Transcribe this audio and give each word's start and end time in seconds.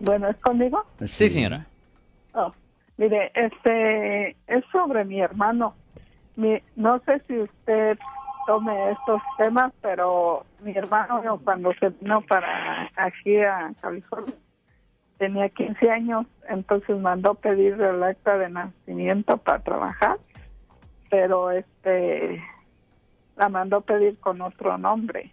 Bueno, 0.00 0.28
¿es 0.28 0.36
conmigo? 0.36 0.84
Sí, 1.06 1.28
señora. 1.28 1.66
Oh, 2.34 2.52
mire, 2.96 3.30
este 3.34 4.36
es 4.46 4.64
sobre 4.72 5.04
mi 5.04 5.20
hermano. 5.20 5.74
Mi, 6.36 6.60
no 6.76 6.98
sé 7.00 7.22
si 7.26 7.38
usted 7.38 7.98
tome 8.46 8.90
estos 8.90 9.22
temas, 9.38 9.72
pero 9.80 10.44
mi 10.60 10.72
hermano 10.72 11.40
cuando 11.42 11.72
se 11.74 11.90
vino 11.90 12.20
para 12.22 12.90
aquí 12.96 13.38
a 13.38 13.72
California 13.80 14.34
tenía 15.18 15.48
15 15.48 15.90
años, 15.90 16.26
entonces 16.48 16.98
mandó 16.98 17.34
pedir 17.34 17.80
el 17.80 18.02
acta 18.02 18.36
de 18.36 18.50
nacimiento 18.50 19.36
para 19.38 19.60
trabajar, 19.60 20.18
pero 21.10 21.50
este 21.50 22.42
la 23.36 23.48
mandó 23.48 23.80
pedir 23.80 24.18
con 24.18 24.40
otro 24.40 24.76
nombre. 24.78 25.32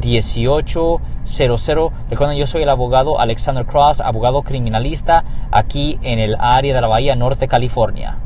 1-800-530-1800. 0.00 1.92
Recuerden, 2.10 2.38
yo 2.38 2.46
soy 2.46 2.62
el 2.62 2.68
abogado 2.68 3.20
Alexander 3.20 3.66
Cross, 3.66 4.00
abogado 4.00 4.42
criminalista 4.42 5.22
aquí 5.52 5.98
en 6.02 6.18
el 6.18 6.36
área 6.38 6.74
de 6.74 6.80
la 6.80 6.88
Bahía 6.88 7.14
Norte, 7.16 7.46
California. 7.48 8.18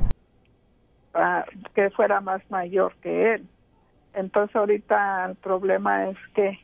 Ah, 1.14 1.44
que 1.74 1.90
fuera 1.90 2.20
más 2.20 2.42
mayor 2.50 2.94
que 3.02 3.34
él. 3.34 3.46
Entonces 4.14 4.54
ahorita 4.56 5.26
el 5.26 5.34
problema 5.36 6.08
es 6.08 6.16
que 6.34 6.58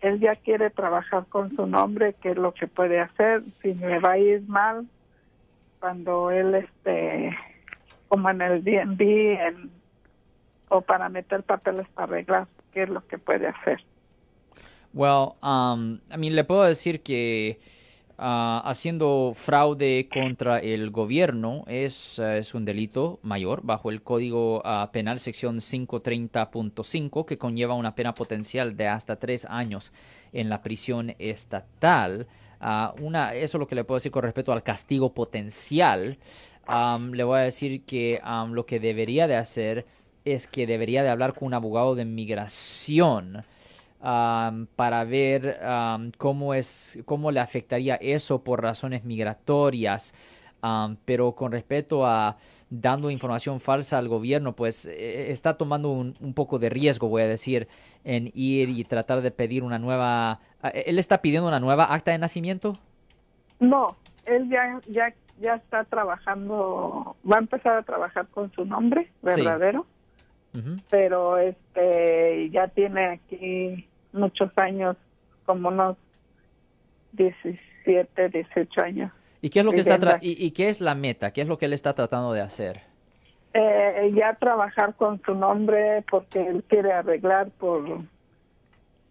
él 0.00 0.20
ya 0.20 0.36
quiere 0.36 0.70
trabajar 0.70 1.26
con 1.26 1.54
su 1.56 1.66
nombre, 1.66 2.14
que 2.14 2.30
es 2.30 2.36
lo 2.36 2.52
que 2.52 2.66
puede 2.66 3.00
hacer. 3.00 3.42
Si 3.62 3.74
me 3.74 3.98
va 3.98 4.12
a 4.12 4.18
ir 4.18 4.42
mal, 4.48 4.86
cuando 5.80 6.30
él 6.30 6.54
este 6.54 7.36
como 8.08 8.30
en 8.30 8.40
el 8.40 8.64
DMV 8.64 9.00
en, 9.02 9.70
o 10.68 10.80
para 10.80 11.08
meter 11.08 11.42
papeles 11.42 11.86
para 11.88 12.12
arreglar 12.12 12.46
qué 12.72 12.84
es 12.84 12.88
lo 12.88 13.06
que 13.06 13.18
puede 13.18 13.48
hacer. 13.48 13.84
Well, 14.98 15.36
um, 15.44 16.00
I 16.12 16.16
mean, 16.16 16.34
le 16.34 16.42
puedo 16.42 16.64
decir 16.64 17.02
que 17.04 17.60
uh, 18.18 18.62
haciendo 18.64 19.30
fraude 19.32 20.08
contra 20.12 20.58
el 20.58 20.90
gobierno 20.90 21.62
es, 21.68 22.18
uh, 22.18 22.32
es 22.32 22.52
un 22.52 22.64
delito 22.64 23.20
mayor 23.22 23.60
bajo 23.62 23.90
el 23.90 24.02
Código 24.02 24.58
uh, 24.58 24.90
Penal 24.90 25.20
sección 25.20 25.58
530.5 25.58 27.24
que 27.26 27.38
conlleva 27.38 27.74
una 27.74 27.94
pena 27.94 28.12
potencial 28.12 28.76
de 28.76 28.88
hasta 28.88 29.14
tres 29.14 29.44
años 29.44 29.92
en 30.32 30.48
la 30.48 30.62
prisión 30.62 31.14
estatal. 31.20 32.26
Uh, 32.60 33.00
una, 33.00 33.34
eso 33.34 33.56
es 33.56 33.60
lo 33.60 33.68
que 33.68 33.76
le 33.76 33.84
puedo 33.84 33.98
decir 33.98 34.10
con 34.10 34.24
respecto 34.24 34.52
al 34.52 34.64
castigo 34.64 35.14
potencial. 35.14 36.18
Um, 36.68 37.12
le 37.12 37.22
voy 37.22 37.38
a 37.38 37.42
decir 37.42 37.84
que 37.84 38.20
um, 38.26 38.50
lo 38.50 38.66
que 38.66 38.80
debería 38.80 39.28
de 39.28 39.36
hacer 39.36 39.86
es 40.24 40.48
que 40.48 40.66
debería 40.66 41.04
de 41.04 41.10
hablar 41.10 41.34
con 41.34 41.46
un 41.46 41.54
abogado 41.54 41.94
de 41.94 42.04
migración 42.04 43.44
um, 44.00 44.66
para 44.76 45.04
ver 45.04 45.58
cómo 46.16 46.54
es 46.54 46.98
cómo 47.04 47.30
le 47.30 47.40
afectaría 47.40 47.96
eso 47.96 48.42
por 48.42 48.62
razones 48.62 49.04
migratorias. 49.04 50.14
pero 51.04 51.32
con 51.32 51.52
respecto 51.52 52.06
a 52.06 52.36
dando 52.70 53.10
información 53.10 53.60
falsa 53.60 53.98
al 53.98 54.08
gobierno, 54.08 54.54
pues 54.54 54.86
eh, 54.86 55.30
está 55.30 55.56
tomando 55.56 55.90
un, 55.90 56.14
un, 56.20 56.34
poco 56.34 56.58
de 56.58 56.68
riesgo, 56.68 57.08
voy 57.08 57.22
a 57.22 57.26
decir, 57.26 57.68
en 58.04 58.30
ir 58.34 58.68
y 58.68 58.84
tratar 58.84 59.22
de 59.22 59.30
pedir 59.30 59.62
una 59.62 59.78
nueva... 59.78 60.40
¿Él 60.74 60.98
está 60.98 61.22
pidiendo 61.22 61.48
una 61.48 61.60
nueva 61.60 61.92
acta 61.94 62.10
de 62.10 62.18
nacimiento? 62.18 62.78
No, 63.60 63.96
él 64.26 64.48
ya, 64.50 64.80
ya, 64.88 65.14
ya 65.40 65.54
está 65.54 65.84
trabajando, 65.84 67.16
va 67.30 67.36
a 67.36 67.40
empezar 67.40 67.78
a 67.78 67.82
trabajar 67.82 68.26
con 68.28 68.52
su 68.52 68.64
nombre 68.64 69.10
verdadero, 69.22 69.82
sí. 69.82 69.97
Uh 70.54 70.58
-huh. 70.58 70.82
pero 70.90 71.38
este 71.38 72.50
ya 72.50 72.68
tiene 72.68 73.06
aquí 73.06 73.86
muchos 74.12 74.50
años, 74.56 74.96
como 75.44 75.68
unos 75.68 75.96
17, 77.12 78.28
18 78.28 78.80
años. 78.82 79.12
¿Y 79.40 79.50
qué 79.50 79.60
es 79.60 79.64
lo 79.64 79.72
que 79.72 79.80
está 79.80 80.18
y, 80.20 80.44
y, 80.44 80.50
qué 80.50 80.68
es 80.68 80.80
la 80.80 80.94
meta? 80.94 81.32
¿Qué 81.32 81.42
es 81.42 81.48
lo 81.48 81.58
que 81.58 81.66
él 81.66 81.72
está 81.72 81.94
tratando 81.94 82.32
de 82.32 82.40
hacer? 82.40 82.82
Eh, 83.54 84.12
ya 84.14 84.34
trabajar 84.34 84.94
con 84.94 85.22
su 85.22 85.34
nombre 85.34 86.04
porque 86.10 86.40
él 86.40 86.64
quiere 86.68 86.92
arreglar 86.92 87.50
por 87.58 88.02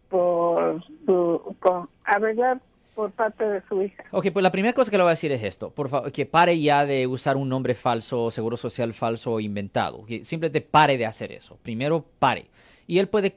por 0.10 0.84
su 1.06 1.56
con, 1.60 1.90
arreglar 2.04 2.60
por 2.98 3.12
parte 3.12 3.48
de 3.48 3.62
su 3.70 3.80
hija. 3.84 4.04
Ok, 4.10 4.30
pues 4.34 4.42
la 4.42 4.52
primera 4.52 4.74
cosa 4.74 4.90
que 4.90 4.98
le 4.98 5.04
voy 5.04 5.12
a 5.12 5.12
decir 5.12 5.32
es 5.32 5.44
esto, 5.44 5.70
por 5.70 5.88
favor, 5.88 6.12
que 6.12 6.26
pare 6.26 6.60
ya 6.60 6.84
de 6.84 7.06
usar 7.06 7.38
un 7.38 7.48
nombre 7.48 7.76
falso, 7.76 8.32
seguro 8.32 8.58
social 8.58 8.92
falso 8.92 9.40
inventado, 9.40 10.04
que 10.04 10.26
simplemente 10.26 10.62
pare 10.62 10.98
de 10.98 11.06
hacer 11.06 11.32
eso. 11.32 11.60
Primero, 11.62 12.04
pare. 12.18 12.48
Y 12.88 12.98
él 12.98 13.08
puede 13.08 13.36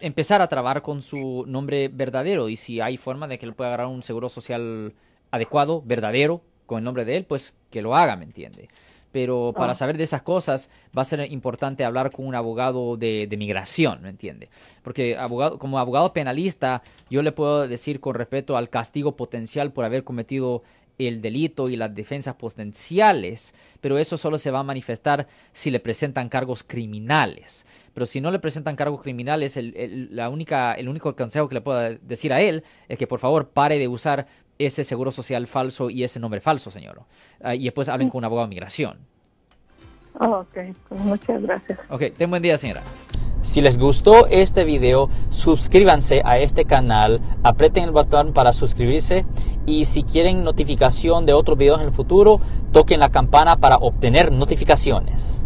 empezar 0.00 0.40
a 0.40 0.48
trabajar 0.48 0.80
con 0.80 1.02
su 1.02 1.44
nombre 1.46 1.88
verdadero 1.88 2.48
y 2.48 2.56
si 2.56 2.80
hay 2.80 2.96
forma 2.96 3.28
de 3.28 3.36
que 3.38 3.44
él 3.44 3.52
pueda 3.52 3.68
agarrar 3.68 3.88
un 3.88 4.02
seguro 4.02 4.30
social 4.30 4.94
adecuado, 5.30 5.82
verdadero, 5.84 6.40
con 6.64 6.78
el 6.78 6.84
nombre 6.84 7.04
de 7.04 7.18
él, 7.18 7.26
pues 7.26 7.54
que 7.70 7.82
lo 7.82 7.94
haga, 7.94 8.16
¿me 8.16 8.24
entiende? 8.24 8.70
Pero 9.12 9.52
para 9.54 9.74
saber 9.74 9.96
de 9.98 10.04
esas 10.04 10.22
cosas 10.22 10.70
va 10.96 11.02
a 11.02 11.04
ser 11.04 11.30
importante 11.30 11.84
hablar 11.84 12.10
con 12.10 12.26
un 12.26 12.34
abogado 12.34 12.96
de, 12.96 13.26
de 13.28 13.36
migración, 13.36 14.02
¿me 14.02 14.08
entiende? 14.08 14.48
Porque 14.82 15.16
abogado, 15.16 15.58
como 15.58 15.78
abogado 15.78 16.12
penalista, 16.12 16.82
yo 17.10 17.22
le 17.22 17.32
puedo 17.32 17.68
decir 17.68 18.00
con 18.00 18.14
respecto 18.14 18.56
al 18.56 18.70
castigo 18.70 19.14
potencial 19.14 19.72
por 19.72 19.84
haber 19.84 20.02
cometido 20.02 20.62
el 20.98 21.20
delito 21.20 21.68
y 21.68 21.76
las 21.76 21.94
defensas 21.94 22.34
potenciales, 22.34 23.54
pero 23.80 23.98
eso 23.98 24.16
solo 24.16 24.38
se 24.38 24.50
va 24.50 24.60
a 24.60 24.64
manifestar 24.64 25.26
si 25.52 25.70
le 25.70 25.80
presentan 25.80 26.28
cargos 26.28 26.62
criminales. 26.62 27.66
Pero 27.94 28.06
si 28.06 28.20
no 28.20 28.30
le 28.30 28.38
presentan 28.38 28.76
cargos 28.76 29.02
criminales, 29.02 29.56
el, 29.56 29.74
el, 29.76 30.14
la 30.14 30.28
única, 30.28 30.74
el 30.74 30.88
único 30.88 31.14
consejo 31.16 31.48
que 31.48 31.56
le 31.56 31.60
puedo 31.60 31.98
decir 32.02 32.32
a 32.32 32.40
él 32.40 32.64
es 32.88 32.98
que 32.98 33.06
por 33.06 33.18
favor 33.18 33.48
pare 33.48 33.78
de 33.78 33.88
usar 33.88 34.26
ese 34.58 34.84
seguro 34.84 35.10
social 35.10 35.46
falso 35.46 35.90
y 35.90 36.04
ese 36.04 36.20
nombre 36.20 36.40
falso, 36.40 36.70
señor. 36.70 37.02
Uh, 37.40 37.50
y 37.50 37.64
después 37.64 37.88
hablen 37.88 38.10
con 38.10 38.18
un 38.18 38.24
abogado 38.24 38.46
de 38.46 38.50
migración. 38.50 38.98
Oh, 40.20 40.40
ok, 40.40 40.58
pues 40.88 41.00
muchas 41.00 41.42
gracias. 41.42 41.78
Ok, 41.88 42.02
ten 42.16 42.30
buen 42.30 42.42
día, 42.42 42.58
señora. 42.58 42.82
Si 43.40 43.60
les 43.60 43.76
gustó 43.76 44.26
este 44.26 44.64
video, 44.64 45.08
suscríbanse 45.30 46.22
a 46.24 46.38
este 46.38 46.64
canal, 46.64 47.20
aprieten 47.42 47.84
el 47.84 47.90
botón 47.90 48.32
para 48.32 48.52
suscribirse 48.52 49.24
y 49.66 49.86
si 49.86 50.04
quieren 50.04 50.44
notificación 50.44 51.26
de 51.26 51.32
otros 51.32 51.58
videos 51.58 51.80
en 51.80 51.88
el 51.88 51.92
futuro, 51.92 52.40
toquen 52.70 53.00
la 53.00 53.10
campana 53.10 53.56
para 53.56 53.78
obtener 53.78 54.30
notificaciones. 54.30 55.44